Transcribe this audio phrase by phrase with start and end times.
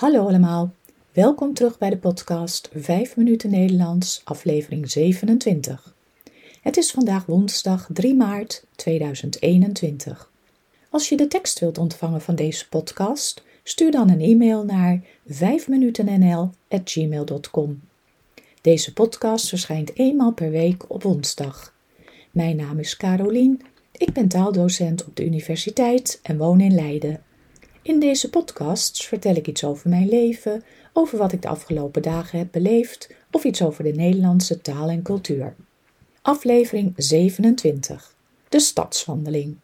[0.00, 0.74] Hallo allemaal,
[1.12, 5.94] welkom terug bij de podcast 5 minuten Nederlands, aflevering 27.
[6.60, 10.30] Het is vandaag woensdag 3 maart 2021.
[10.90, 17.80] Als je de tekst wilt ontvangen van deze podcast, stuur dan een e-mail naar 5minutennl@gmail.com.
[18.60, 21.74] Deze podcast verschijnt eenmaal per week op woensdag.
[22.30, 23.60] Mijn naam is Carolien,
[23.92, 27.28] ik ben taaldocent op de universiteit en woon in Leiden.
[27.82, 32.38] In deze podcasts vertel ik iets over mijn leven, over wat ik de afgelopen dagen
[32.38, 35.54] heb beleefd of iets over de Nederlandse taal en cultuur.
[36.22, 38.14] Aflevering 27.
[38.48, 39.56] De stadswandeling.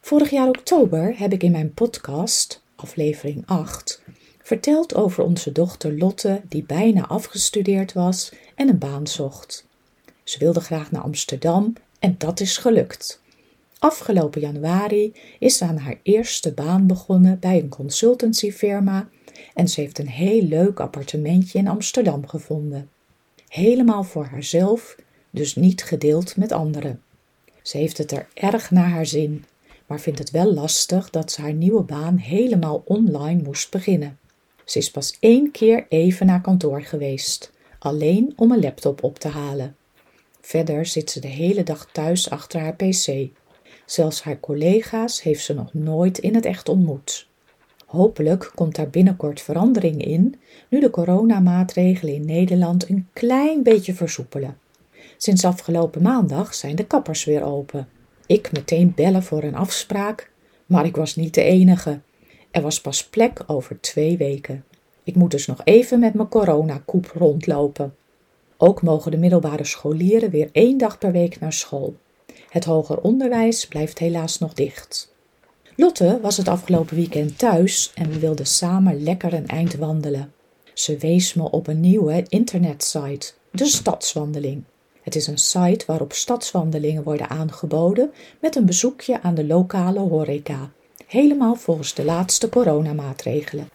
[0.00, 4.02] Vorig jaar oktober heb ik in mijn podcast, aflevering 8,
[4.42, 9.66] verteld over onze dochter Lotte die bijna afgestudeerd was en een baan zocht.
[10.24, 13.20] Ze wilde graag naar Amsterdam en dat is gelukt.
[13.82, 19.08] Afgelopen januari is ze aan haar eerste baan begonnen bij een consultancyfirma
[19.54, 22.90] en ze heeft een heel leuk appartementje in Amsterdam gevonden.
[23.48, 24.96] Helemaal voor haarzelf,
[25.30, 27.02] dus niet gedeeld met anderen.
[27.62, 29.44] Ze heeft het er erg naar haar zin,
[29.86, 34.18] maar vindt het wel lastig dat ze haar nieuwe baan helemaal online moest beginnen.
[34.64, 39.28] Ze is pas één keer even naar kantoor geweest, alleen om een laptop op te
[39.28, 39.76] halen.
[40.40, 43.30] Verder zit ze de hele dag thuis achter haar pc.
[43.92, 47.28] Zelfs haar collega's heeft ze nog nooit in het echt ontmoet.
[47.86, 50.34] Hopelijk komt daar binnenkort verandering in,
[50.68, 54.58] nu de coronamaatregelen in Nederland een klein beetje versoepelen.
[55.16, 57.88] Sinds afgelopen maandag zijn de kappers weer open.
[58.26, 60.30] Ik meteen bellen voor een afspraak,
[60.66, 62.00] maar ik was niet de enige.
[62.50, 64.64] Er was pas plek over twee weken.
[65.04, 67.94] Ik moet dus nog even met mijn coronakoep rondlopen.
[68.56, 71.96] Ook mogen de middelbare scholieren weer één dag per week naar school.
[72.52, 75.14] Het hoger onderwijs blijft helaas nog dicht.
[75.76, 80.32] Lotte was het afgelopen weekend thuis en we wilden samen lekker een eind wandelen.
[80.74, 84.62] Ze wees me op een nieuwe internetsite, de Stadswandeling.
[85.02, 88.10] Het is een site waarop stadswandelingen worden aangeboden
[88.40, 90.70] met een bezoekje aan de lokale horeca.
[91.06, 93.68] Helemaal volgens de laatste coronamaatregelen.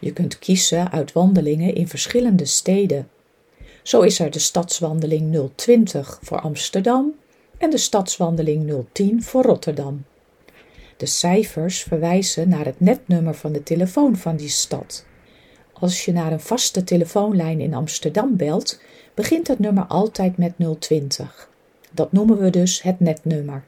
[0.00, 3.08] Je kunt kiezen uit wandelingen in verschillende steden.
[3.82, 7.14] Zo is er de stadswandeling 020 voor Amsterdam
[7.62, 10.04] en de stadswandeling 010 voor Rotterdam.
[10.96, 15.06] De cijfers verwijzen naar het netnummer van de telefoon van die stad.
[15.72, 18.80] Als je naar een vaste telefoonlijn in Amsterdam belt,
[19.14, 21.50] begint het nummer altijd met 020.
[21.92, 23.64] Dat noemen we dus het netnummer.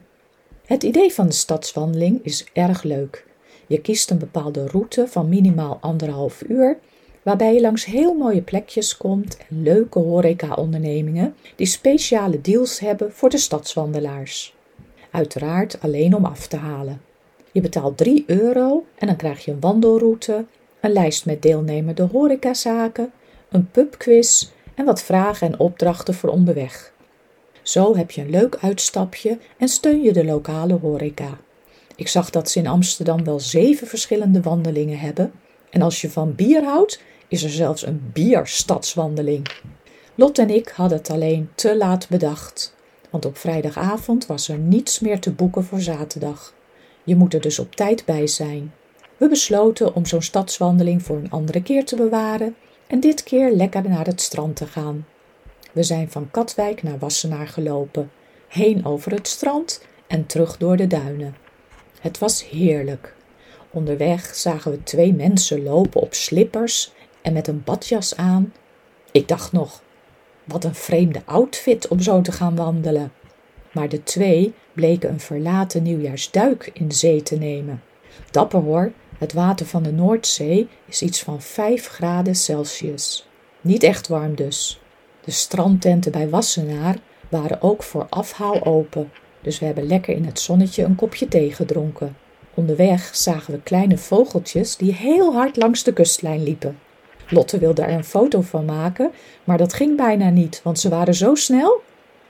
[0.64, 3.26] Het idee van de stadswandeling is erg leuk.
[3.66, 6.78] Je kiest een bepaalde route van minimaal anderhalf uur
[7.24, 13.30] waarbij je langs heel mooie plekjes komt en leuke horeca-ondernemingen die speciale deals hebben voor
[13.30, 14.54] de stadswandelaars.
[15.10, 17.00] Uiteraard alleen om af te halen.
[17.52, 20.44] Je betaalt 3 euro en dan krijg je een wandelroute,
[20.80, 23.12] een lijst met deelnemende horecazaken,
[23.48, 26.92] een pubquiz en wat vragen en opdrachten voor onderweg.
[27.62, 31.38] Zo heb je een leuk uitstapje en steun je de lokale horeca.
[31.96, 35.32] Ik zag dat ze in Amsterdam wel zeven verschillende wandelingen hebben.
[35.70, 39.48] En als je van bier houdt, is er zelfs een bierstadswandeling.
[40.14, 42.74] Lot en ik hadden het alleen te laat bedacht,
[43.10, 46.54] want op vrijdagavond was er niets meer te boeken voor zaterdag.
[47.04, 48.72] Je moet er dus op tijd bij zijn.
[49.16, 53.88] We besloten om zo'n stadswandeling voor een andere keer te bewaren en dit keer lekker
[53.88, 55.06] naar het strand te gaan.
[55.72, 58.10] We zijn van Katwijk naar Wassenaar gelopen,
[58.48, 61.36] heen over het strand en terug door de duinen.
[62.00, 63.14] Het was heerlijk.
[63.70, 66.92] Onderweg zagen we twee mensen lopen op slippers
[67.24, 68.52] en met een badjas aan.
[69.12, 69.82] Ik dacht nog,
[70.44, 73.12] wat een vreemde outfit om zo te gaan wandelen.
[73.72, 77.82] Maar de twee bleken een verlaten nieuwjaarsduik in zee te nemen.
[78.30, 83.28] Dapper hoor, het water van de Noordzee is iets van 5 graden Celsius.
[83.60, 84.80] Niet echt warm dus.
[85.24, 86.96] De strandtenten bij Wassenaar
[87.28, 89.10] waren ook voor afhaal open,
[89.40, 92.16] dus we hebben lekker in het zonnetje een kopje thee gedronken.
[92.54, 96.78] Onderweg zagen we kleine vogeltjes die heel hard langs de kustlijn liepen.
[97.28, 99.10] Lotte wilde er een foto van maken,
[99.44, 101.82] maar dat ging bijna niet, want ze waren zo snel.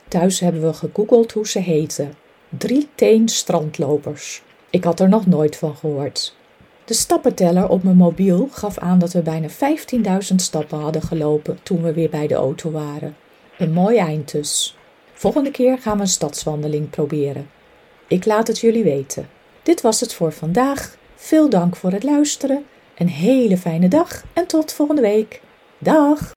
[0.09, 2.15] Thuis hebben we gegoogeld hoe ze heten.
[2.49, 4.43] Drie teen strandlopers.
[4.71, 6.37] Ik had er nog nooit van gehoord.
[6.85, 11.83] De stappenteller op mijn mobiel gaf aan dat we bijna 15.000 stappen hadden gelopen toen
[11.83, 13.17] we weer bij de auto waren.
[13.59, 14.77] Een mooi eind dus.
[15.13, 17.51] Volgende keer gaan we een stadswandeling proberen.
[18.07, 19.29] Ik laat het jullie weten.
[19.63, 20.97] Dit was het voor vandaag.
[21.15, 22.65] Veel dank voor het luisteren
[22.97, 25.41] een hele fijne dag en tot volgende week.
[25.79, 26.34] Dag!